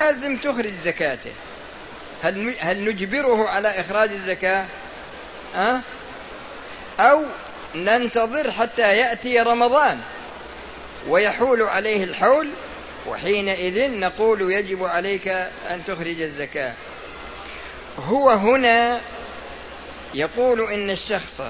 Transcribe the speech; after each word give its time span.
لازم 0.00 0.36
تخرج 0.36 0.72
زكاته 0.84 1.32
هل 2.22 2.54
هل 2.60 2.84
نجبره 2.84 3.48
على 3.48 3.68
إخراج 3.68 4.10
الزكاة؟ 4.10 4.64
أه؟ 5.56 5.80
أو 7.00 7.24
ننتظر 7.74 8.52
حتى 8.52 8.96
يأتي 8.96 9.40
رمضان 9.40 10.00
ويحول 11.08 11.62
عليه 11.62 12.04
الحول 12.04 12.50
وحينئذ 13.06 13.90
نقول 13.90 14.52
يجب 14.52 14.84
عليك 14.84 15.28
أن 15.70 15.84
تخرج 15.86 16.20
الزكاة 16.22 16.74
هو 17.98 18.30
هنا 18.30 19.00
يقول 20.14 20.72
إن 20.72 20.90
الشخص 20.90 21.40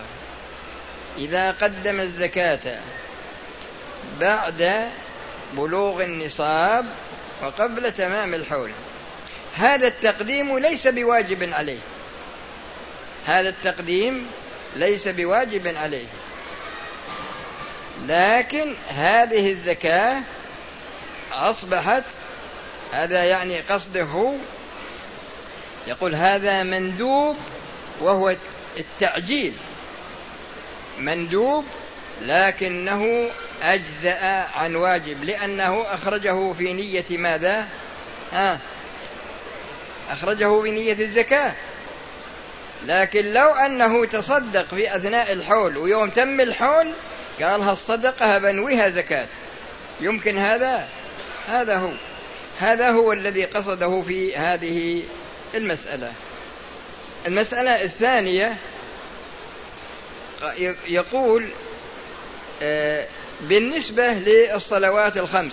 إذا 1.18 1.50
قدم 1.50 2.00
الزكاة 2.00 2.78
بعد 4.20 4.88
بلوغ 5.52 6.02
النصاب 6.02 6.86
وقبل 7.42 7.92
تمام 7.92 8.34
الحول. 8.34 8.70
هذا 9.56 9.86
التقديم 9.86 10.58
ليس 10.58 10.86
بواجب 10.86 11.52
عليه. 11.52 11.78
هذا 13.26 13.48
التقديم 13.48 14.26
ليس 14.76 15.08
بواجب 15.08 15.76
عليه. 15.76 16.06
لكن 18.06 18.74
هذه 18.88 19.50
الزكاة 19.50 20.22
أصبحت 21.32 22.02
هذا 22.92 23.24
يعني 23.24 23.60
قصده 23.60 24.34
يقول 25.86 26.14
هذا 26.14 26.62
مندوب 26.62 27.36
وهو 28.00 28.36
التعجيل. 28.76 29.52
مندوب 30.98 31.64
لكنه 32.22 33.30
أجزأ 33.62 34.48
عن 34.54 34.76
واجب 34.76 35.24
لأنه 35.24 35.82
أخرجه 35.82 36.52
في 36.52 36.72
نية 36.72 37.04
ماذا؟ 37.10 37.68
ها؟ 38.32 38.58
أخرجه 40.10 40.60
بنية 40.60 40.92
الزكاة. 40.92 41.52
لكن 42.84 43.32
لو 43.32 43.54
أنه 43.54 44.04
تصدق 44.04 44.66
في 44.74 44.96
أثناء 44.96 45.32
الحول 45.32 45.76
ويوم 45.76 46.10
تم 46.10 46.40
الحول 46.40 46.92
قال 47.40 47.62
هالصدقة 47.62 48.38
بنويها 48.38 48.90
زكاة. 48.90 49.26
يمكن 50.00 50.38
هذا؟ 50.38 50.88
هذا 51.48 51.76
هو. 51.76 51.90
هذا 52.60 52.90
هو 52.90 53.12
الذي 53.12 53.44
قصده 53.44 54.02
في 54.02 54.36
هذه 54.36 55.02
المسألة. 55.54 56.12
المسألة 57.26 57.84
الثانية 57.84 58.56
يقول 60.88 61.48
آه، 62.62 63.06
بالنسبة 63.40 64.12
للصلوات 64.12 65.16
الخمس 65.16 65.52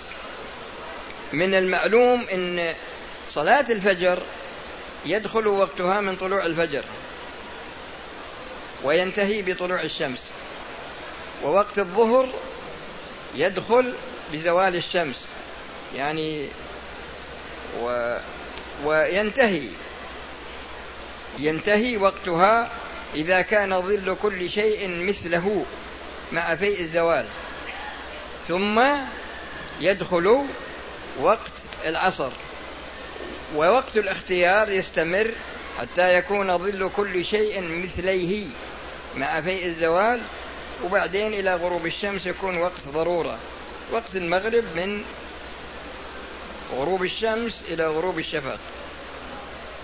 من 1.32 1.54
المعلوم 1.54 2.26
أن 2.32 2.74
صلاة 3.30 3.66
الفجر 3.70 4.22
يدخل 5.06 5.46
وقتها 5.46 6.00
من 6.00 6.16
طلوع 6.16 6.46
الفجر 6.46 6.84
وينتهي 8.84 9.42
بطلوع 9.42 9.82
الشمس 9.82 10.22
ووقت 11.44 11.78
الظهر 11.78 12.28
يدخل 13.34 13.92
بزوال 14.32 14.76
الشمس 14.76 15.24
يعني 15.96 16.48
و 17.82 18.16
وينتهي 18.84 19.68
ينتهي 21.38 21.96
وقتها 21.96 22.70
إذا 23.14 23.40
كان 23.40 23.82
ظل 23.82 24.16
كل 24.22 24.50
شيء 24.50 24.88
مثله 24.88 25.64
مع 26.32 26.54
فيء 26.54 26.80
الزوال. 26.80 27.26
ثم 28.48 28.82
يدخل 29.80 30.44
وقت 31.20 31.52
العصر. 31.86 32.30
ووقت 33.56 33.96
الاختيار 33.96 34.70
يستمر 34.70 35.30
حتى 35.78 36.14
يكون 36.14 36.58
ظل 36.58 36.90
كل 36.96 37.24
شيء 37.24 37.60
مثليه 37.60 38.46
مع 39.16 39.40
فيء 39.40 39.66
الزوال 39.66 40.20
وبعدين 40.84 41.34
إلى 41.34 41.54
غروب 41.54 41.86
الشمس 41.86 42.26
يكون 42.26 42.58
وقت 42.58 42.88
ضرورة. 42.88 43.38
وقت 43.92 44.16
المغرب 44.16 44.64
من 44.76 45.04
غروب 46.76 47.02
الشمس 47.02 47.62
إلى 47.68 47.86
غروب 47.86 48.18
الشفق. 48.18 48.58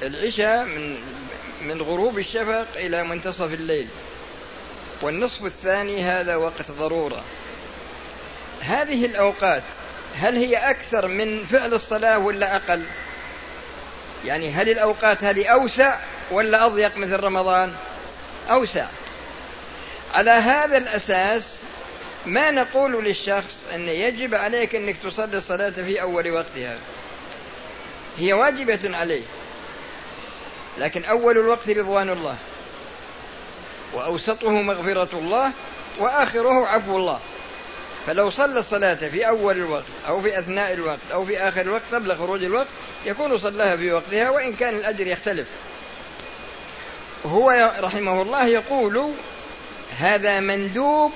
العشاء 0.03 0.65
من 0.65 0.99
من 1.63 1.83
غروب 1.83 2.19
الشفق 2.19 2.67
إلى 2.77 3.05
منتصف 3.05 3.55
الليل. 3.55 3.89
والنصف 5.03 5.45
الثاني 5.45 6.03
هذا 6.03 6.37
وقت 6.37 6.71
ضرورة. 6.71 7.25
هذه 8.61 9.05
الأوقات 9.05 9.63
هل 10.17 10.37
هي 10.37 10.57
أكثر 10.57 11.09
من 11.09 11.45
فعل 11.45 11.75
الصلاة 11.75 12.19
ولا 12.19 12.57
أقل؟ 12.57 12.85
يعني 14.25 14.51
هل 14.51 14.69
الأوقات 14.69 15.25
هذه 15.25 15.47
أوسع 15.47 15.99
ولا 16.31 16.67
أضيق 16.67 16.97
مثل 16.97 17.21
رمضان؟ 17.21 17.75
أوسع. 18.51 18.87
على 20.15 20.31
هذا 20.31 20.77
الأساس 20.77 21.57
ما 22.27 22.51
نقول 22.51 23.05
للشخص 23.05 23.57
أن 23.75 23.89
يجب 23.89 24.35
عليك 24.35 24.75
أنك 24.75 24.97
تصلي 24.97 25.37
الصلاة 25.37 25.71
في 25.71 26.03
أول 26.03 26.31
وقتها. 26.31 26.77
هي 28.19 28.33
واجبة 28.33 28.97
عليه. 28.97 29.23
لكن 30.79 31.05
أول 31.05 31.39
الوقت 31.39 31.69
رضوان 31.69 32.11
الله. 32.11 32.37
وأوسطه 33.93 34.51
مغفرة 34.51 35.19
الله 35.19 35.53
وآخره 35.99 36.67
عفو 36.67 36.97
الله. 36.97 37.21
فلو 38.07 38.31
صلى 38.31 38.61
الصلاة 38.61 38.95
في 38.95 39.29
أول 39.29 39.57
الوقت 39.57 39.85
أو 40.09 40.21
في 40.21 40.39
أثناء 40.39 40.73
الوقت 40.73 41.01
أو 41.13 41.25
في 41.25 41.39
آخر 41.39 41.61
الوقت 41.61 41.83
قبل 41.93 42.17
خروج 42.17 42.45
الوقت 42.45 42.67
يكون 43.07 43.39
صلاها 43.39 43.77
في 43.77 43.93
وقتها 43.93 44.31
وإن 44.31 44.55
كان 44.55 44.75
الأجر 44.75 45.07
يختلف 45.07 45.47
هو 47.27 47.73
رحمه 47.81 48.23
الله 48.23 48.47
يقول 48.47 49.13
هذا 49.99 50.41
مندوب 50.41 51.13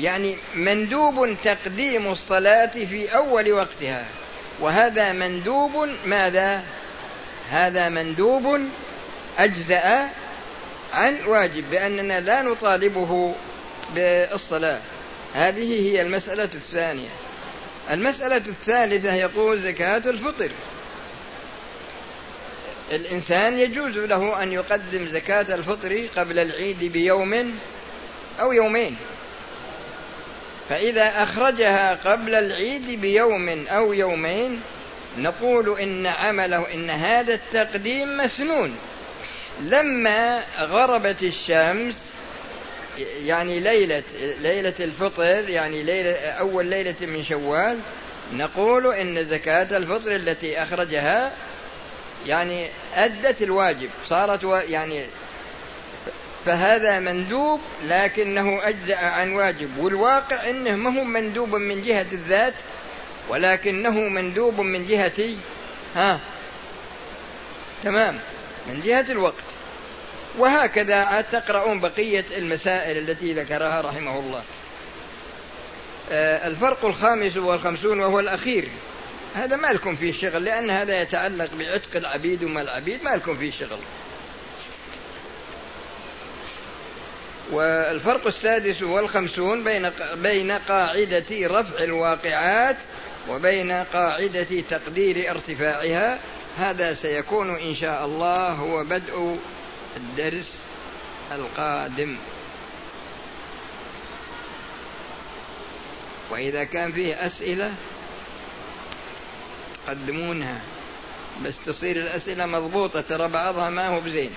يعني 0.00 0.38
مندوب 0.54 1.36
تقديم 1.44 2.10
الصلاة 2.10 2.66
في 2.66 3.14
أول 3.14 3.52
وقتها 3.52 4.04
وهذا 4.60 5.12
مندوب 5.12 5.88
ماذا؟ 6.06 6.62
هذا 7.50 7.88
مندوب 7.88 8.60
أجزأ 9.38 10.08
عن 10.92 11.24
واجب 11.24 11.70
بأننا 11.70 12.20
لا 12.20 12.42
نطالبه 12.42 13.34
بالصلاة. 13.94 14.80
هذه 15.34 15.90
هي 15.90 16.02
المسألة 16.02 16.48
الثانية. 16.54 17.08
المسألة 17.90 18.36
الثالثة 18.36 19.14
يقول 19.14 19.60
زكاة 19.60 20.02
الفطر. 20.06 20.50
الإنسان 22.92 23.58
يجوز 23.58 23.98
له 23.98 24.42
أن 24.42 24.52
يقدم 24.52 25.08
زكاة 25.08 25.54
الفطر 25.54 26.06
قبل 26.16 26.38
العيد 26.38 26.84
بيوم 26.84 27.58
أو 28.40 28.52
يومين. 28.52 28.96
فإذا 30.68 31.22
أخرجها 31.22 31.94
قبل 31.94 32.34
العيد 32.34 33.00
بيوم 33.00 33.66
أو 33.68 33.92
يومين 33.92 34.60
نقول 35.18 35.80
إن 35.80 36.06
عمله 36.06 36.74
إن 36.74 36.90
هذا 36.90 37.34
التقديم 37.34 38.16
مسنون. 38.16 38.76
لما 39.60 40.42
غربت 40.58 41.22
الشمس 41.22 42.05
يعني 42.98 43.60
ليلة 43.60 44.02
ليلة 44.40 44.74
الفطر 44.80 45.48
يعني 45.48 45.82
ليلة 45.82 46.12
أول 46.12 46.66
ليلة 46.66 46.96
من 47.00 47.24
شوال 47.24 47.78
نقول 48.32 48.94
إن 48.94 49.26
زكاة 49.28 49.76
الفطر 49.76 50.16
التي 50.16 50.62
أخرجها 50.62 51.32
يعني 52.26 52.68
أدت 52.94 53.42
الواجب. 53.42 53.88
صارت 54.08 54.44
يعني 54.68 55.08
فهذا 56.46 56.98
مندوب 56.98 57.60
لكنه 57.86 58.68
أجزأ 58.68 58.96
عن 58.96 59.32
واجب. 59.32 59.78
والواقع 59.78 60.50
أنه 60.50 60.74
ما 60.74 61.00
هو 61.00 61.04
مندوب 61.04 61.54
من 61.54 61.82
جهة 61.82 62.06
الذات 62.12 62.54
ولكنه 63.28 63.90
مندوب 63.90 64.60
من 64.60 64.86
جهة 64.86 65.36
ها؟ 65.96 66.20
تمام. 67.84 68.18
من 68.68 68.80
جهة 68.80 69.06
الوقت. 69.10 69.55
وهكذا 70.38 71.24
تقرؤون 71.32 71.80
بقية 71.80 72.24
المسائل 72.36 73.10
التي 73.10 73.34
ذكرها 73.34 73.80
رحمه 73.80 74.18
الله. 74.18 74.42
آه، 76.12 76.46
الفرق 76.46 76.84
الخامس 76.84 77.36
والخمسون 77.36 78.00
وهو 78.00 78.20
الأخير. 78.20 78.68
هذا 79.34 79.56
ما 79.56 79.66
لكم 79.66 79.96
فيه 79.96 80.12
شغل 80.12 80.44
لأن 80.44 80.70
هذا 80.70 81.02
يتعلق 81.02 81.48
بعتق 81.58 81.96
العبيد 81.96 82.44
وما 82.44 82.62
العبيد 82.62 83.02
ما 83.02 83.10
لكم 83.10 83.36
فيه 83.36 83.52
شغل. 83.52 83.78
والفرق 87.50 88.26
السادس 88.26 88.82
والخمسون 88.82 89.64
بين 89.64 89.90
بين 90.14 90.52
قاعدة 90.52 91.24
رفع 91.32 91.84
الواقعات 91.84 92.76
وبين 93.28 93.72
قاعدة 93.72 94.62
تقدير 94.70 95.30
ارتفاعها. 95.30 96.18
هذا 96.58 96.94
سيكون 96.94 97.58
إن 97.58 97.74
شاء 97.74 98.04
الله 98.04 98.50
هو 98.50 98.84
بدء 98.84 99.38
الدرس 99.96 100.54
القادم. 101.32 102.16
وإذا 106.30 106.64
كان 106.64 106.92
فيه 106.92 107.26
أسئلة 107.26 107.74
قدمونها 109.88 110.60
بس 111.44 111.54
تصير 111.66 111.96
الأسئلة 111.96 112.46
مضبوطة 112.46 113.00
ترى 113.00 113.28
بعضها 113.28 113.70
ما 113.70 113.88
هو 113.88 114.00
بزين. 114.00 114.30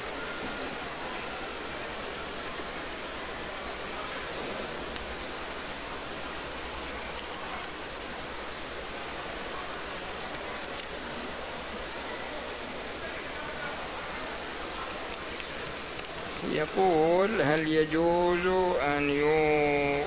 يقول 16.47 17.41
هل 17.41 17.67
يجوز 17.67 18.45
أن 18.81 19.09
يو 19.09 19.27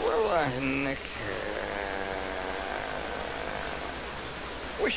والله 0.07 0.59
إنك 0.59 0.99
وش 4.85 4.95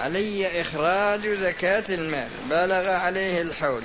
علي 0.00 0.60
إخراج 0.60 1.26
زكاة 1.26 1.84
المال 1.88 2.28
بلغ 2.50 2.88
عليه 2.90 3.42
الحول. 3.42 3.82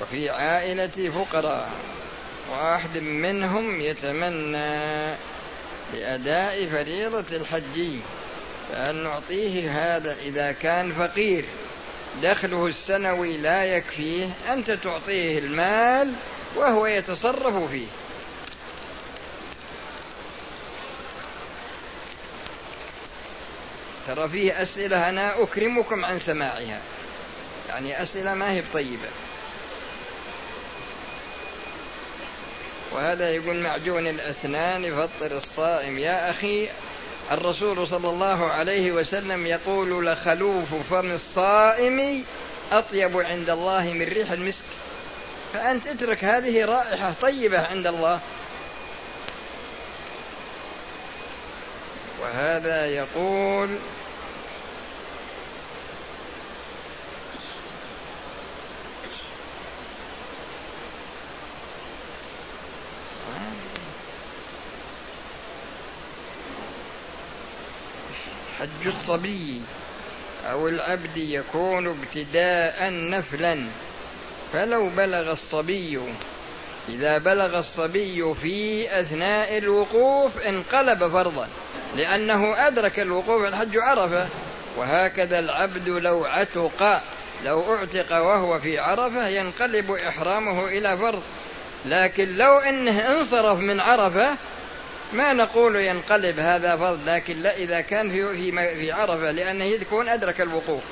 وفي 0.00 0.30
عائلتي 0.30 1.10
فقراء 1.10 1.70
واحد 2.50 2.98
منهم 2.98 3.80
يتمنى 3.80 5.14
لأداء 5.94 6.66
فريضة 6.66 7.36
الحج 7.36 7.98
فهل 8.72 8.96
نعطيه 8.96 9.70
هذا 9.70 10.16
إذا 10.26 10.52
كان 10.52 10.92
فقير. 10.92 11.44
دخله 12.22 12.66
السنوي 12.66 13.36
لا 13.36 13.64
يكفيه 13.64 14.26
أنت 14.52 14.70
تعطيه 14.70 15.38
المال 15.38 16.12
وهو 16.56 16.86
يتصرف 16.86 17.70
فيه. 17.70 17.86
ترى 24.06 24.28
فيه 24.28 24.62
أسئلة 24.62 25.08
أنا 25.08 25.42
أكرمكم 25.42 26.04
عن 26.04 26.18
سماعها. 26.18 26.80
يعني 27.68 28.02
أسئلة 28.02 28.34
ما 28.34 28.52
هي 28.52 28.62
طيبة 28.72 29.08
وهذا 32.92 33.30
يقول 33.30 33.56
معجون 33.56 34.06
الأسنان 34.06 34.90
فطر 34.90 35.36
الصائم 35.36 35.98
يا 35.98 36.30
أخي 36.30 36.68
الرسول 37.32 37.88
صلى 37.88 38.10
الله 38.10 38.50
عليه 38.50 38.92
وسلم 38.92 39.46
يقول 39.46 40.06
لخلوف 40.06 40.74
فم 40.90 41.10
الصائم 41.10 42.24
أطيب 42.72 43.16
عند 43.20 43.50
الله 43.50 43.92
من 43.92 44.02
ريح 44.02 44.30
المسك. 44.30 44.64
فأنت 45.52 45.86
اترك 45.86 46.24
هذه 46.24 46.64
رائحة 46.64 47.12
طيبة 47.22 47.66
عند 47.66 47.86
الله. 47.86 48.20
وهذا 52.32 52.86
يقول 52.86 53.68
حج 68.58 68.86
الصبي 68.86 69.62
أو 70.50 70.68
العبد 70.68 71.16
يكون 71.16 71.86
ابتداء 71.86 72.90
نفلا 72.90 73.66
فلو 74.52 74.88
بلغ 74.88 75.32
الصبي 75.32 76.00
إذا 76.88 77.18
بلغ 77.18 77.58
الصبي 77.58 78.34
في 78.34 78.86
أثناء 79.00 79.58
الوقوف 79.58 80.46
انقلب 80.46 81.08
فرضا. 81.08 81.48
لأنه 81.96 82.66
أدرك 82.66 83.00
الوقوف 83.00 83.48
الحج 83.48 83.76
عرفة. 83.76 84.28
وهكذا 84.76 85.38
العبد 85.38 85.88
لو 85.88 86.24
عتق 86.24 87.00
لو 87.44 87.74
اعتق 87.74 88.12
وهو 88.12 88.58
في 88.58 88.78
عرفة 88.78 89.28
ينقلب 89.28 89.90
إحرامه 89.90 90.64
إلى 90.68 90.98
فرض. 90.98 91.22
لكن 91.86 92.36
لو 92.36 92.58
أنه 92.58 93.12
انصرف 93.12 93.58
من 93.58 93.80
عرفة 93.80 94.36
ما 95.12 95.32
نقول 95.32 95.76
ينقلب 95.76 96.38
هذا 96.38 96.76
فرض 96.76 97.00
لكن 97.06 97.36
لا 97.36 97.56
إذا 97.56 97.80
كان 97.80 98.10
في 98.10 98.92
عرفة 98.92 99.30
لأنه 99.30 99.64
يكون 99.64 100.08
أدرك 100.08 100.40
الوقوف 100.40 100.82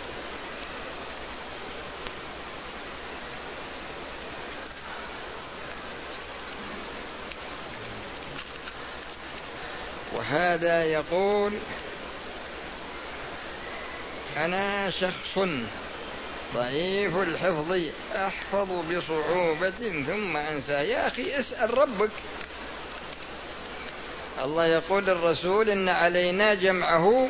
وهذا 10.30 10.84
يقول 10.84 11.52
أنا 14.36 14.90
شخص 14.90 15.48
ضعيف 16.54 17.16
الحفظ 17.16 17.80
أحفظ 18.16 18.68
بصعوبة 18.70 20.04
ثم 20.06 20.36
أنسى. 20.36 20.72
يا 20.72 21.06
أخي 21.06 21.40
اسأل 21.40 21.78
ربك. 21.78 22.10
الله 24.42 24.66
يقول 24.66 25.10
الرسول 25.10 25.70
إن 25.70 25.88
علينا 25.88 26.54
جمعه 26.54 27.28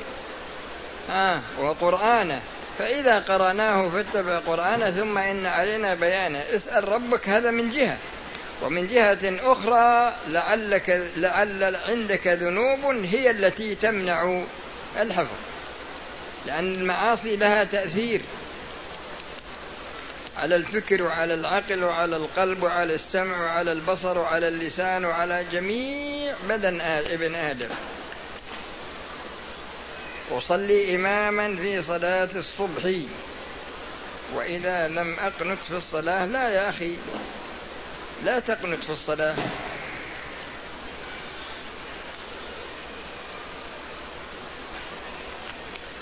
آه 1.10 1.40
وقرآنه. 1.58 2.42
فإذا 2.78 3.18
قرأناه 3.18 3.88
فاتبع 3.88 4.38
قرآنه 4.38 4.90
ثم 4.90 5.18
إن 5.18 5.46
علينا 5.46 5.94
بيانه. 5.94 6.38
اسأل 6.38 6.88
ربك 6.88 7.28
هذا 7.28 7.50
من 7.50 7.70
جهة. 7.70 7.96
ومن 8.62 8.86
جهة 8.86 9.52
أخرى 9.52 10.16
لعلك 10.26 11.10
لعل 11.16 11.76
عندك 11.88 12.26
ذنوب 12.26 12.84
هي 13.04 13.30
التي 13.30 13.74
تمنع 13.74 14.42
الحفظ. 15.00 15.36
لأن 16.46 16.74
المعاصي 16.74 17.36
لها 17.36 17.64
تأثير 17.64 18.20
على 20.38 20.56
الفكر 20.56 21.02
وعلى 21.02 21.34
العقل 21.34 21.84
وعلى 21.84 22.16
القلب 22.16 22.62
وعلى 22.62 22.94
السمع 22.94 23.44
وعلى 23.44 23.72
البصر 23.72 24.18
وعلى 24.18 24.48
اللسان 24.48 25.04
وعلى 25.04 25.44
جميع 25.52 26.34
بدن 26.48 26.80
ابن 26.80 27.34
آدم. 27.34 27.68
أصلي 30.32 30.96
إماما 30.96 31.56
في 31.56 31.82
صلاة 31.82 32.28
الصبح. 32.34 32.92
وإذا 34.34 34.88
لم 34.88 35.16
أقنت 35.20 35.58
في 35.68 35.76
الصلاة 35.76 36.26
لا 36.26 36.48
يا 36.48 36.68
أخي. 36.68 36.96
لا 38.24 38.38
تقنت 38.38 38.84
في 38.84 38.90
الصلاة. 38.90 39.34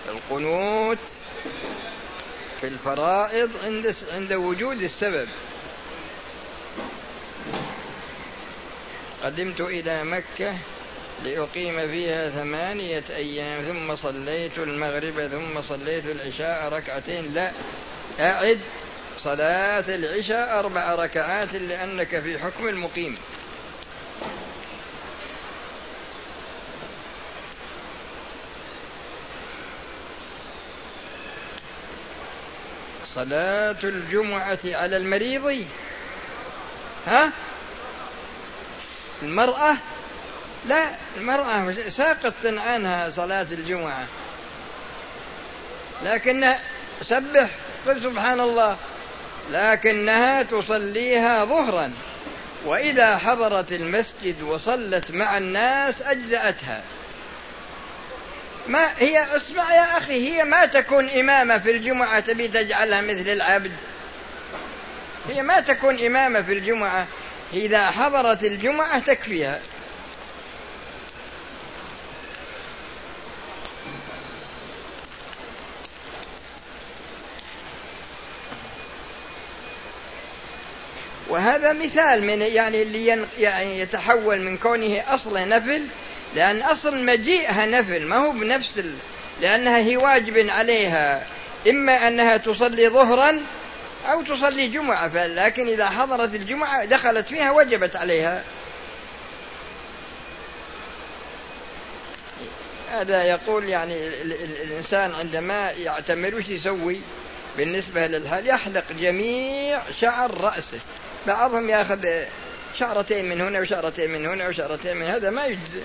القنوت 0.09 0.99
في 2.61 2.67
الفرائض 2.67 3.51
عند 3.65 3.95
عند 4.13 4.33
وجود 4.33 4.83
السبب. 4.83 5.29
قدمت 9.25 9.61
إلى 9.61 10.05
مكة 10.05 10.55
لأقيم 11.25 11.89
فيها 11.89 12.31
ثمانية 12.31 13.05
أيام 13.11 13.63
ثم 13.65 13.97
صليت 13.97 14.59
المغرب 14.59 15.29
ثم 15.29 15.63
صليت 15.63 16.07
العشاء 16.07 16.73
ركعتين. 16.73 17.35
لا 17.35 17.53
أعد 18.21 18.61
صلاة 19.25 19.85
العشاء 19.89 20.59
أربع 20.59 20.95
ركعات 20.95 21.55
لأنك 21.55 22.21
في 22.21 22.39
حكم 22.39 22.69
المقيم. 22.69 23.19
صلاة 33.15 33.77
الجمعة 33.85 34.59
على 34.65 34.97
المريض. 34.97 35.65
ها؟ 37.07 37.31
المرأة؟ 39.23 39.77
لا 40.69 40.91
المرأة 41.17 41.75
ساقط 41.89 42.35
عنها 42.45 43.11
صلاة 43.11 43.47
الجمعة. 43.53 44.07
لكن 46.05 46.55
سبح 47.03 47.51
قل 47.87 48.01
سبحان 48.01 48.41
الله. 48.41 48.77
لكنها 49.51 50.43
تصليها 50.43 51.45
ظهرا. 51.45 51.93
وإذا 52.65 53.17
حضرت 53.17 53.73
المسجد 53.73 54.43
وصلت 54.43 55.11
مع 55.11 55.37
الناس 55.37 56.03
أجزأتها. 56.03 56.83
ما 58.69 58.87
هي 58.99 59.37
اسمع 59.37 59.75
يا 59.75 59.99
أخي 59.99 60.33
هي 60.33 60.45
ما 60.45 60.67
تكون 60.67 61.09
إمامة 61.09 61.59
في 61.59 61.71
الجمعة 61.71 62.21
تبي 62.21 62.49
تجعلها 62.49 63.01
مثل 63.01 63.29
العبد. 63.29 63.73
هي 65.29 65.43
ما 65.43 65.61
تكون 65.61 66.07
إمامة 66.07 66.43
في 66.43 66.53
الجمعة. 66.53 67.07
إذا 67.53 67.91
حضرت 67.91 68.45
الجمعة 68.45 68.99
تكفيها. 68.99 69.61
وهذا 81.29 81.73
مثال 81.73 82.25
من 82.25 82.43
يعني 82.43 82.83
اللي 82.83 83.27
يعني 83.39 83.81
يتحول 83.81 84.41
من 84.41 84.57
كونه 84.57 85.05
أصله 85.09 85.45
نفل 85.45 85.83
لأن 86.35 86.63
أصل 86.63 87.05
مجيئها 87.05 87.67
نفل 87.67 88.07
ما 88.07 88.17
هو 88.17 88.31
بنفس 88.31 88.71
ال... 88.79 88.95
لأنها 89.41 89.79
هي 89.79 89.97
واجب 89.97 90.51
عليها. 90.51 91.27
إما 91.69 92.09
أنها 92.09 92.37
تصلي 92.37 92.89
ظهرا 92.89 93.41
أو 94.11 94.23
تصلي 94.23 94.69
جمعة 94.69 95.27
لكن 95.27 95.69
إذا 95.69 95.91
حضرت 95.91 96.35
الجمعة 96.35 96.85
دخلت 96.85 97.27
فيها 97.27 97.51
وجبت 97.51 97.97
عليها. 97.97 98.43
هذا 102.93 103.25
يقول 103.25 103.69
يعني 103.69 104.07
الإنسان 104.63 105.15
عندما 105.15 105.71
يعتمر 105.71 106.35
وش 106.35 106.49
يسوي؟ 106.49 107.01
بالنسبة 107.57 108.07
للحال 108.07 108.47
يحلق 108.47 108.85
جميع 109.01 109.81
شعر 110.01 110.41
رأسه. 110.41 110.79
بعضهم 111.27 111.69
ياخذ 111.69 112.07
شعرتين 112.79 113.29
من 113.29 113.41
هنا 113.41 113.61
وشعرتين 113.61 114.11
من 114.11 114.27
هنا 114.27 114.49
وشعرتين 114.49 114.97
من 114.97 115.07
هذا 115.07 115.31
ما 115.31 115.47
يجزي 115.47 115.83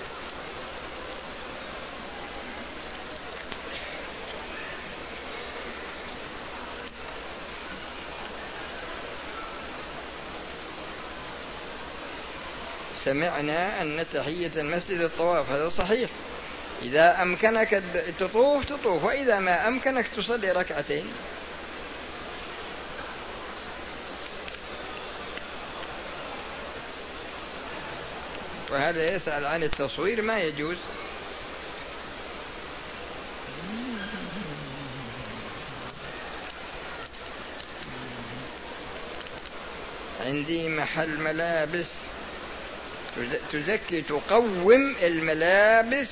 سمعنا 13.04 13.82
أن 13.82 14.06
تحية 14.12 14.50
المسجد 14.56 15.00
الطواف 15.00 15.50
هذا 15.50 15.68
صحيح. 15.68 16.10
إذا 16.82 17.22
أمكنك 17.22 17.82
تطوف 18.18 18.64
تطوف 18.64 19.04
وإذا 19.04 19.38
ما 19.38 19.68
أمكنك 19.68 20.06
تصلي 20.16 20.52
ركعتين. 20.52 21.06
وهذا 28.74 29.16
يسأل 29.16 29.46
عن 29.46 29.62
التصوير 29.62 30.22
ما 30.22 30.40
يجوز؟ 30.40 30.76
عندي 40.26 40.68
محل 40.68 41.18
ملابس. 41.18 41.86
تزكي 43.52 44.02
تقوم 44.02 44.64
الملابس. 45.02 46.08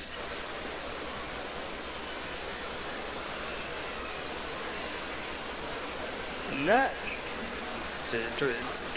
لا. 6.65 6.89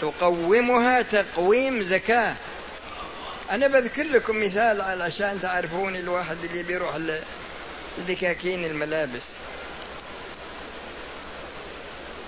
تقومها 0.01 1.01
تقويم 1.01 1.83
زكاة. 1.83 2.35
أنا 3.51 3.67
بذكر 3.67 4.03
لكم 4.03 4.39
مثال 4.39 4.81
علشان 4.81 5.39
تعرفون 5.41 5.95
الواحد 5.95 6.37
اللي 6.43 6.63
بيروح 6.63 6.95
لدكاكين 7.97 8.65
الملابس. 8.65 9.23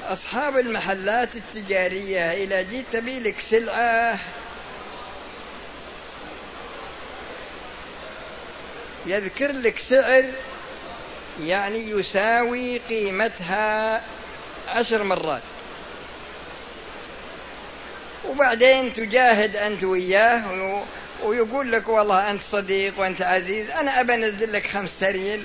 أصحاب 0.07 0.57
المحلات 0.57 1.29
التجارية 1.35 2.33
إذا 2.33 2.61
جيت 2.61 2.85
تبي 2.91 3.19
لك 3.19 3.35
سلعة. 3.41 4.19
يذكر 9.05 9.51
لك 9.51 9.79
سعر 9.79 10.25
يعني 11.43 11.89
يساوي 11.89 12.77
قيمتها 12.77 14.01
عشر 14.67 15.03
مرات. 15.03 15.41
وبعدين 18.29 18.93
تجاهد 18.93 19.55
أنت 19.55 19.83
وياه 19.83 20.53
ويقول 21.23 21.71
لك 21.71 21.88
والله 21.88 22.31
أنت 22.31 22.41
صديق 22.41 22.99
وأنت 22.99 23.21
عزيز 23.21 23.69
أنا 23.69 23.99
أبى 23.99 24.13
أنزل 24.13 24.53
لك 24.53 24.67
خمس 24.67 25.03
ريال 25.03 25.41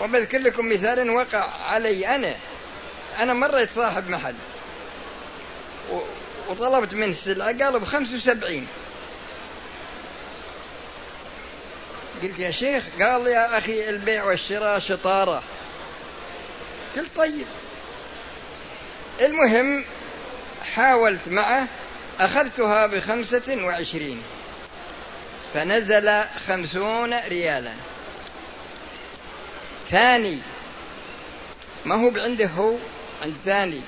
وبذكر 0.00 0.38
لكم 0.38 0.68
مثال 0.68 1.10
وقع 1.10 1.50
علي 1.64 2.14
أنا. 2.14 2.36
أنا 3.18 3.32
مرة 3.32 3.68
صاحب 3.74 4.10
محل. 4.10 4.34
وطلبت 6.48 6.94
منه 6.94 7.06
السلعة 7.06 7.64
قالوا 7.64 7.80
بخمس 7.80 8.12
وسبعين. 8.12 8.66
قلت 12.22 12.38
يا 12.38 12.50
شيخ 12.50 12.84
قال 13.00 13.26
يا 13.26 13.58
أخي 13.58 13.88
البيع 13.88 14.24
والشراء 14.24 14.78
شطارة. 14.78 15.42
قلت 16.96 17.10
طيب. 17.16 17.46
المهم 19.20 19.84
حاولت 20.74 21.28
معه. 21.28 21.66
أخذتها 22.20 22.86
بخمسة 22.86 23.64
وعشرين. 23.64 24.22
فنزل 25.54 26.22
خمسون 26.48 27.14
ريالا. 27.14 27.72
ثاني 29.90 30.38
ما 31.84 31.94
هو 31.94 32.12
عنده 32.16 32.46
هو 32.46 32.74
عند 33.22 33.34
ثاني. 33.44 33.82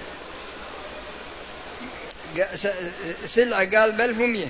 سلعة 3.26 3.78
قال 3.78 3.92
بألف 3.92 4.18
ومية 4.18 4.48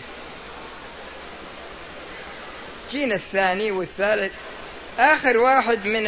جينا 2.92 3.14
الثاني 3.14 3.70
والثالث. 3.70 4.32
آخر 4.98 5.36
واحد 5.36 5.86
من 5.86 6.06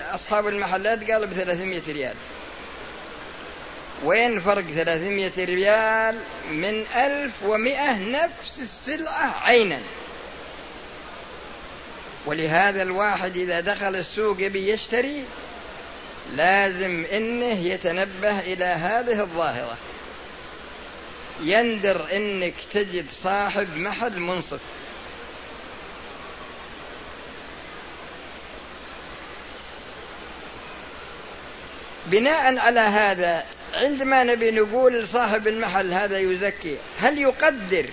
أصحاب 0.00 0.48
المحلات 0.48 1.10
قال 1.10 1.26
بثلاثمية 1.26 1.82
ريال. 1.88 2.14
وين 4.04 4.40
فرق 4.40 4.64
ثلاثمية 4.64 5.32
ريال 5.38 6.20
من 6.50 6.84
ألف 6.96 7.32
ومئة 7.44 7.98
نفس 7.98 8.58
السلعة 8.58 9.40
عينا؟ 9.42 9.80
ولهذا 12.26 12.82
الواحد 12.82 13.36
إذا 13.36 13.60
دخل 13.60 13.96
السوق 13.96 14.40
يبي 14.40 14.70
يشتري 14.70 15.24
لازم 16.36 17.04
إنه 17.12 17.66
يتنبه 17.66 18.40
إلى 18.40 18.64
هذه 18.64 19.20
الظاهرة. 19.20 19.76
يندر 21.42 22.16
إنك 22.16 22.54
تجد 22.72 23.06
صاحب 23.22 23.76
محل 23.76 24.20
منصف. 24.20 24.60
بناء 32.06 32.58
على 32.58 32.80
هذا 32.80 33.44
عندما 33.74 34.24
نبي 34.24 34.50
نقول 34.50 35.02
لصاحب 35.02 35.48
المحل 35.48 35.92
هذا 35.92 36.18
يزكي 36.18 36.76
هل 37.00 37.18
يقدر 37.18 37.86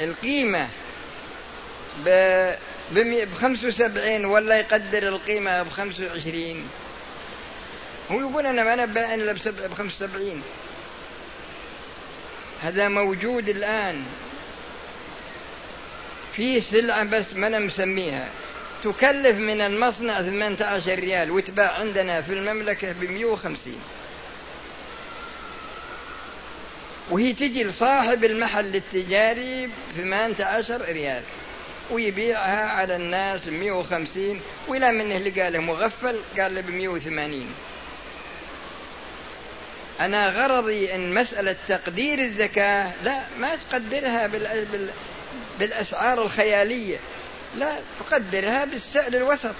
القيمة 0.00 0.68
بخمس 2.96 3.64
وسبعين 3.64 4.24
ولا 4.24 4.58
يقدر 4.58 5.08
القيمة 5.08 5.62
بخمس 5.62 6.00
وعشرين؟ 6.00 6.68
هو 8.10 8.20
يقول 8.20 8.46
أنا 8.46 8.64
ما 8.64 8.74
أنا 8.74 8.84
بائن 8.84 9.20
إلا 9.20 9.32
بخمس 9.70 10.02
وسبعين. 10.02 10.42
هذا 12.62 12.88
موجود 12.88 13.48
الآن. 13.48 14.04
في 16.36 16.60
سلعة 16.60 17.04
بس 17.04 17.34
ما 17.34 17.46
أنا 17.46 17.58
مسميها. 17.58 18.28
تكلف 18.84 19.36
من 19.38 19.60
المصنع 19.60 20.22
18 20.22 20.98
ريال 20.98 21.30
وتباع 21.30 21.72
عندنا 21.72 22.20
في 22.22 22.32
المملكة 22.32 22.92
ب 22.92 23.04
150 23.04 23.74
وهي 27.10 27.32
تجي 27.32 27.64
لصاحب 27.64 28.24
المحل 28.24 28.76
التجاري 28.76 29.66
ب 29.66 29.70
18 29.96 30.82
ريال 30.82 31.22
ويبيعها 31.90 32.64
على 32.64 32.96
الناس 32.96 33.48
ب 33.48 33.52
150 33.52 34.40
ولا 34.68 34.90
منه 34.90 35.16
اللي 35.16 35.42
قال 35.42 35.60
مغفل 35.60 36.20
قال 36.38 36.54
له 36.54 36.60
ب 36.60 36.70
180 36.70 37.46
أنا 40.00 40.28
غرضي 40.28 40.94
أن 40.94 41.14
مسألة 41.14 41.56
تقدير 41.68 42.18
الزكاة 42.18 42.90
لا 43.04 43.20
ما 43.38 43.56
تقدرها 43.56 44.30
بالأسعار 45.58 46.22
الخيالية. 46.22 46.96
لا 47.58 47.76
تقدرها 48.00 48.64
بالسعر 48.64 49.12
الوسط. 49.12 49.54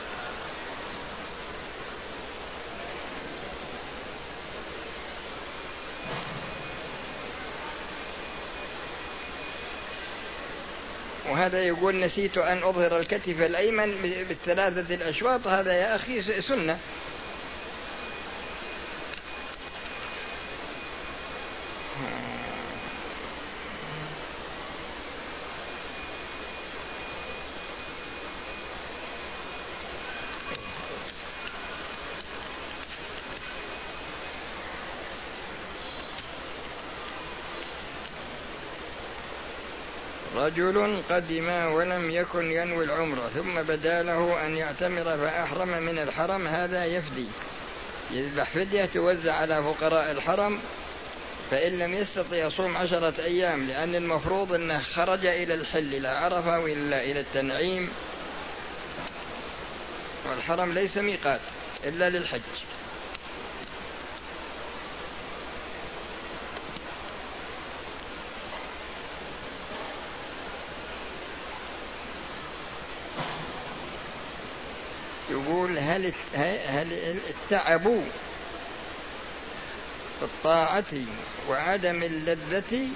وهذا 11.31 11.63
يقول 11.63 12.01
نسيت 12.01 12.39
أن 12.39 12.63
أظهر 12.63 12.99
الكتف 12.99 13.41
الأيمن 13.41 14.25
بالثلاثة 14.29 14.95
الأشواط. 14.95 15.47
هذا 15.47 15.73
يا 15.73 15.95
أخي 15.95 16.23
سنة. 16.43 16.79
رجل 40.37 41.03
قدم 41.11 41.49
ولم 41.49 42.11
يكن 42.11 42.53
ينوي 42.53 42.85
العمرة 42.85 43.31
ثم 43.35 43.63
بدا 43.63 44.03
له 44.03 44.47
أن 44.47 44.57
يعتمر 44.57 45.05
فأحرم 45.05 45.69
من 45.69 45.99
الحرم 45.99 46.47
هذا 46.47 46.85
يفدي. 46.85 47.27
يذبح 48.11 48.51
فدية 48.51 48.85
توزع 48.85 49.35
على 49.35 49.63
فقراء 49.63 50.11
الحرم 50.11 50.61
فإن 51.51 51.79
لم 51.79 51.95
يستطع 51.95 52.37
يصوم 52.37 52.77
عشرة 52.77 53.25
أيام 53.25 53.67
لأن 53.67 53.95
المفروض 53.95 54.53
أنه 54.53 54.79
خرج 54.79 55.27
إلى 55.27 55.55
الحل 55.55 55.95
إلى 55.95 56.09
عرفة 56.09 56.61
وإلا 56.61 57.03
إلى 57.03 57.21
التنعيم 57.21 57.91
والحرم 60.31 60.73
ليس 60.73 60.99
ميقات 60.99 61.41
إلا 61.85 62.11
للحج 62.11 62.41
يقول 75.31 75.79
هل 75.95 76.13
هل 76.69 76.93
التعب 77.29 77.83
في 80.19 80.23
الطاعة 80.23 80.85
وعدم 81.49 82.03
اللذة 82.03 82.89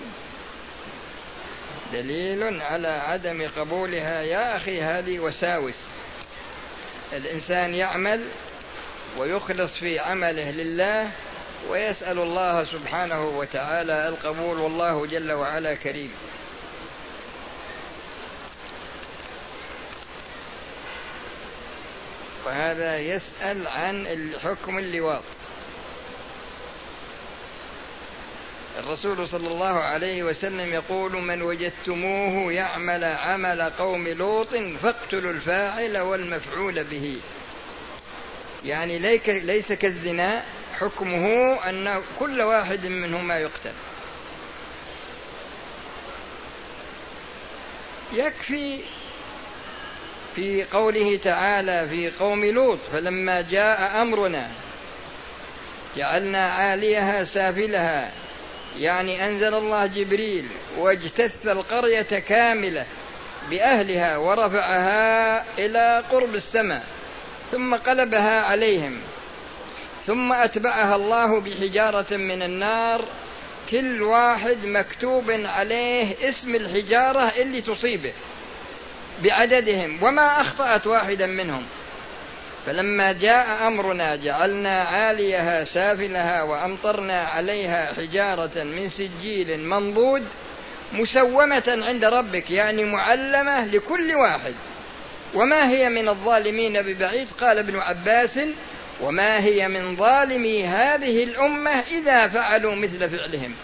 دليل 1.92 2.62
على 2.62 2.88
عدم 2.88 3.48
قبولها؟ 3.56 4.22
يا 4.22 4.56
أخي 4.56 4.82
هذه 4.82 5.18
وساوس. 5.18 5.74
الإنسان 7.12 7.74
يعمل 7.74 8.24
ويخلص 9.18 9.74
في 9.74 9.98
عمله 9.98 10.50
لله 10.50 11.10
ويسأل 11.68 12.18
الله 12.18 12.64
سبحانه 12.64 13.28
وتعالى 13.28 14.08
القبول 14.08 14.58
والله 14.58 15.06
جل 15.06 15.32
وعلا 15.32 15.74
كريم. 15.74 16.12
وهذا 22.48 22.98
يسأل 22.98 23.66
عن 23.66 24.06
الحكم 24.06 24.78
اللواط 24.78 25.22
الرسول 28.78 29.28
صلى 29.28 29.48
الله 29.48 29.80
عليه 29.80 30.22
وسلم 30.22 30.72
يقول 30.72 31.12
من 31.12 31.42
وجدتموه 31.42 32.52
يعمل 32.52 33.04
عمل 33.04 33.62
قوم 33.62 34.08
لوط 34.08 34.54
فاقتلوا 34.82 35.32
الفاعل 35.32 35.98
والمفعول 35.98 36.84
به. 36.84 37.20
يعني 38.64 38.98
ليس 39.26 39.72
كالزنا 39.72 40.44
حكمه 40.80 41.58
أن 41.68 42.02
كل 42.18 42.42
واحد 42.42 42.86
منهما 42.86 43.38
يقتل. 43.38 43.74
يكفي 48.12 48.80
في 50.38 50.64
قوله 50.72 51.16
تعالى 51.24 51.88
في 51.88 52.10
قوم 52.10 52.44
لوط 52.44 52.78
فلما 52.92 53.40
جاء 53.40 54.02
أمرنا 54.02 54.50
جعلنا 55.96 56.50
عاليها 56.50 57.24
سافلها 57.24 58.12
يعني 58.78 59.26
أنزل 59.26 59.54
الله 59.54 59.86
جبريل 59.86 60.46
واجتث 60.76 61.46
القرية 61.46 62.02
كاملة 62.02 62.86
بأهلها 63.50 64.16
ورفعها 64.16 65.44
إلى 65.58 66.04
قرب 66.10 66.34
السماء 66.34 66.86
ثم 67.52 67.74
قلبها 67.74 68.40
عليهم 68.42 69.00
ثم 70.06 70.32
أتبعها 70.32 70.96
الله 70.96 71.40
بحجارة 71.40 72.16
من 72.16 72.42
النار 72.42 73.04
كل 73.70 74.02
واحد 74.02 74.66
مكتوب 74.66 75.30
عليه 75.30 76.28
اسم 76.28 76.54
الحجارة 76.54 77.32
اللي 77.36 77.62
تصيبه. 77.62 78.12
بعددهم 79.24 80.02
وما 80.02 80.40
أخطأت 80.40 80.86
واحدا 80.86 81.26
منهم. 81.26 81.66
فلما 82.66 83.12
جاء 83.12 83.66
أمرنا 83.66 84.16
جعلنا 84.16 84.82
عاليها 84.82 85.64
سافلها 85.64 86.42
وأمطرنا 86.42 87.20
عليها 87.22 87.92
حجارة 87.92 88.64
من 88.64 88.88
سجيل 88.88 89.60
منضود 89.60 90.24
مسومة 90.92 91.78
عند 91.88 92.04
ربك 92.04 92.50
يعني 92.50 92.84
معلمة 92.84 93.66
لكل 93.66 94.14
واحد. 94.14 94.54
وما 95.34 95.70
هي 95.70 95.88
من 95.88 96.08
الظالمين 96.08 96.82
ببعيد؟ 96.82 97.28
قال 97.40 97.58
ابن 97.58 97.78
عباس 97.78 98.38
وما 99.00 99.38
هي 99.38 99.68
من 99.68 99.96
ظالمي 99.96 100.64
هذه 100.64 101.24
الأمة 101.24 101.70
إذا 101.90 102.26
فعلوا 102.28 102.74
مثل 102.74 103.10
فعلهم. 103.10 103.54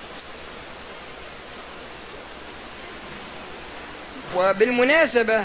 وبالمناسبة 4.37 5.45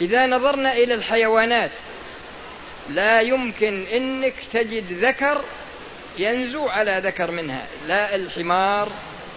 إذا 0.00 0.26
نظرنا 0.26 0.72
إلى 0.72 0.94
الحيوانات 0.94 1.70
لا 2.90 3.20
يمكن 3.20 3.84
أنك 3.92 4.34
تجد 4.52 4.92
ذكر 4.92 5.44
ينزو 6.18 6.68
على 6.68 7.00
ذكر 7.04 7.30
منها 7.30 7.66
لا 7.86 8.14
الحمار 8.14 8.88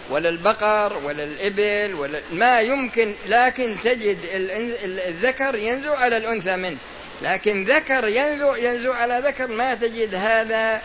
ولا 0.10 0.30
البقر 0.30 0.98
ولا 1.04 1.24
الإبل 1.24 1.96
ولا 1.96 2.22
ما 2.32 2.62
يمكن 2.62 3.14
لكن 3.28 3.76
تجد 3.84 4.18
الذكر 5.08 5.56
ينزو 5.56 5.94
على 5.94 6.18
الأنثى 6.18 6.56
منه 6.56 6.78
لكن 7.22 7.64
ذكر 7.64 8.08
ينزو 8.08 8.56
ينزو 8.56 8.92
على 8.92 9.22
ذكر 9.26 9.48
ما 9.48 9.76
تجد 9.76 10.16
هذا 10.16 10.82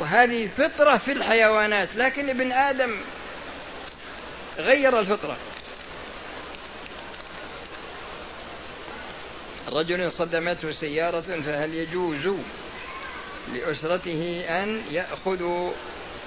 وهذه 0.00 0.48
فطرة 0.58 0.96
في 0.96 1.12
الحيوانات 1.12 1.88
لكن 1.96 2.28
ابن 2.28 2.52
آدم 2.52 2.96
غير 4.58 5.00
الفطرة. 5.00 5.36
رجل 9.68 10.12
صدمته 10.12 10.72
سيارة 10.72 11.40
فهل 11.46 11.74
يجوز 11.74 12.36
لأسرته 13.54 14.44
أن 14.48 14.82
يأخذوا 14.90 15.72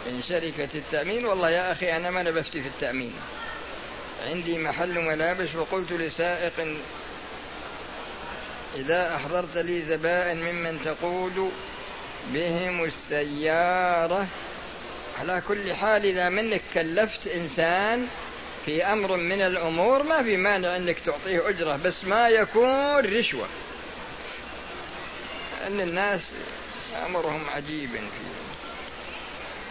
من 0.06 0.24
شركة 0.30 0.70
التأمين؟ 0.76 1.26
والله 1.26 1.50
يا 1.50 1.72
أخي 1.72 1.96
أنا 1.96 2.12
ما 2.12 2.22
أنا 2.22 2.32
بفتي 2.32 2.62
في 2.62 2.68
التأمين. 2.68 3.14
عندي 4.26 4.58
محل 4.58 5.00
ملابس 5.02 5.56
وقلت 5.56 5.92
لسائق 5.92 6.78
إذا 8.76 9.16
أحضرت 9.16 9.58
لي 9.58 9.86
زبائن 9.86 10.38
ممن 10.38 10.80
تقود 10.86 11.52
بهم 12.34 12.84
السيارة. 12.84 14.28
على 15.20 15.42
كل 15.48 15.74
حال 15.74 16.06
إذا 16.06 16.30
منك 16.30 16.62
كلفت 16.74 17.28
إنسان 17.28 18.08
في 18.66 18.84
أمر 18.84 19.18
من 19.18 19.42
الأمور 19.42 20.04
ما 20.04 20.24
في 20.24 20.38
مانع 20.38 20.76
أنك 20.76 21.00
تعطيه 21.00 21.50
أجرة 21.50 21.80
بس 21.86 22.06
ما 22.06 22.30
يكون 22.30 22.98
رشوة. 23.00 23.48
أن 25.68 25.80
الناس 25.80 26.22
أمرهم 27.06 27.50
عجيب 27.50 27.90
فيه. 27.90 28.36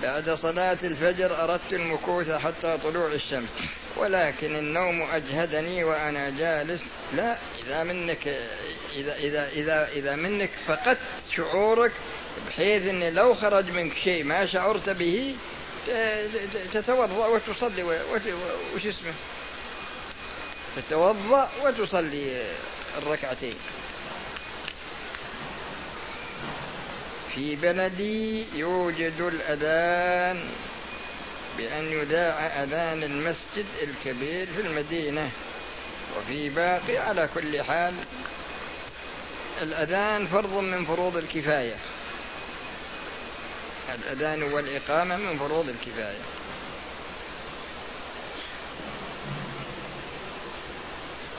بعد 0.03 0.31
صلاة 0.31 0.79
الفجر 0.85 1.45
أردت 1.45 1.73
المكوث 1.73 2.31
حتى 2.31 2.79
طلوع 2.85 3.07
الشمس 3.07 3.49
ولكن 3.97 4.57
النوم 4.57 5.03
أجهدني 5.03 5.85
وأنا 5.85 6.31
جالس. 6.31 6.83
لا 7.17 7.37
إذا 7.67 7.83
منك 7.83 8.29
إذا 8.97 9.17
إذا 9.17 9.49
إذا 9.49 9.89
إذا 9.93 10.17
منك 10.17 10.51
فقدت 10.67 10.99
شعورك 11.31 11.93
بحيث 12.49 12.87
أن 12.87 13.15
لو 13.15 13.35
خرج 13.35 13.71
منك 13.71 13.93
شيء 14.05 14.25
ما 14.25 14.47
شعرت 14.47 14.91
به 14.91 15.35
تتوضأ 16.73 17.27
وتصلي 17.27 17.83
وش 18.75 18.87
اسمه؟ 18.87 19.13
تتوضأ 20.77 21.51
وتصلي 21.65 22.47
الركعتين. 22.99 23.55
في 27.35 27.57
بلدي 27.57 28.47
يوجد 28.55 29.21
الأذان 29.21 30.49
بأن 31.59 31.93
يذاع 31.93 32.63
أذان 32.63 33.03
المسجد 33.03 33.67
الكبير 33.83 34.47
في 34.57 34.67
المدينة. 34.67 35.31
وفي 36.19 36.49
باقي 36.49 36.99
على 36.99 37.29
كل 37.35 37.63
حال 37.63 37.95
الأذان 39.63 40.27
فرض 40.27 40.53
من 40.53 40.85
فروض 40.85 41.17
الكفاية. 41.17 41.77
الأذان 43.95 44.43
والإقامة 44.43 45.17
من 45.17 45.39
فروض 45.39 45.69
الكفاية. 45.69 46.19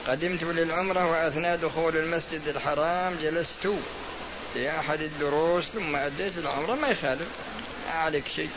قدمت 0.08 0.44
للعمرة 0.44 1.06
وأثناء 1.12 1.58
دخول 1.58 1.98
المسجد 1.98 2.48
الحرام 2.48 3.16
جلست 3.22 3.68
في 4.54 4.70
أحد 4.70 5.02
الدروس 5.02 5.64
ثم 5.66 5.96
أديت 5.96 6.38
العمرة 6.38 6.76
ما 6.76 6.88
يخالف 6.88 7.28
ما 7.88 7.94
عليك 7.94 8.24
شيء. 8.36 8.50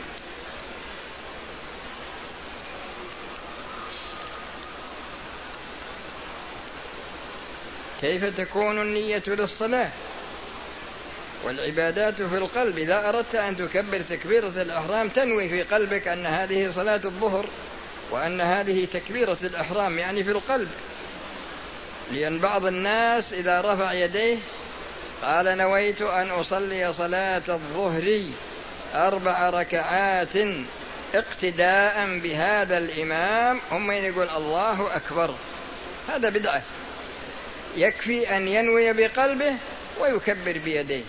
كيف 8.01 8.37
تكون 8.37 8.81
النية 8.81 9.23
للصلاة؟ 9.27 9.91
والعبادات 11.43 12.21
في 12.21 12.37
القلب 12.37 12.77
إذا 12.77 13.09
أردت 13.09 13.35
أن 13.35 13.57
تكبر 13.57 14.01
تكبيرة 14.01 14.61
الإحرام 14.61 15.09
تنوي 15.09 15.49
في 15.49 15.63
قلبك 15.63 16.07
أن 16.07 16.25
هذه 16.25 16.71
صلاة 16.75 17.01
الظهر 17.05 17.45
وأن 18.11 18.41
هذه 18.41 18.87
تكبيرة 18.93 19.37
الإحرام 19.43 19.97
يعني 19.99 20.23
في 20.23 20.31
القلب. 20.31 20.69
لأن 22.11 22.39
بعض 22.39 22.65
الناس 22.65 23.33
إذا 23.33 23.61
رفع 23.61 23.93
يديه 23.93 24.37
قال 25.23 25.57
نويت 25.57 26.01
أن 26.01 26.29
أصلي 26.29 26.93
صلاة 26.93 27.41
الظهر 27.49 28.21
أربع 28.95 29.49
ركعات 29.49 30.35
اقتداء 31.15 32.19
بهذا 32.23 32.77
الإمام 32.77 33.59
هم 33.71 33.91
يقول 33.91 34.29
الله 34.29 34.95
أكبر. 34.95 35.35
هذا 36.09 36.29
بدعة. 36.29 36.61
يكفي 37.77 38.35
أن 38.35 38.47
ينوي 38.47 38.93
بقلبه 38.93 39.55
ويكبر 39.99 40.57
بيديه. 40.57 41.03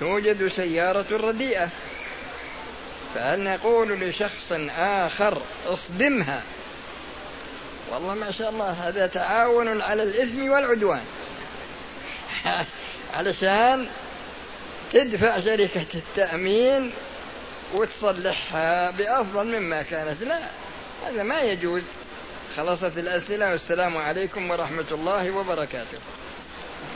توجد 0.00 0.48
سيارة 0.48 1.06
رديئة. 1.12 1.68
فهل 3.14 3.44
نقول 3.44 4.00
لشخص 4.00 4.52
آخر 4.78 5.42
اصدمها؟ 5.66 6.42
والله 7.90 8.14
ما 8.14 8.32
شاء 8.32 8.50
الله 8.50 8.70
هذا 8.70 9.06
تعاون 9.06 9.82
على 9.82 10.02
الإثم 10.02 10.50
والعدوان. 10.50 11.04
علشان 13.16 13.88
تدفع 14.92 15.40
شركة 15.40 15.86
التأمين 15.94 16.92
وتصلحها 17.74 18.90
بأفضل 18.90 19.46
مما 19.46 19.82
كانت. 19.82 20.22
لا 20.22 20.40
هذا 21.06 21.22
ما 21.22 21.40
يجوز. 21.40 21.82
خلصت 22.56 22.98
الأسئلة 22.98 23.50
والسلام 23.50 23.96
عليكم 23.96 24.50
ورحمة 24.50 24.84
الله 24.90 25.30
وبركاته. 25.30 25.98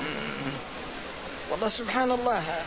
والله 1.50 1.68
سبحان 1.68 2.10
الله. 2.10 2.62